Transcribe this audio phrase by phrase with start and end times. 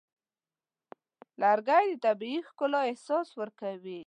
[1.41, 3.99] لرګی د طبیعي ښکلا احساس ورکوي.